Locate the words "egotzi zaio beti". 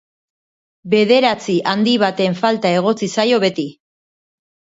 2.79-3.69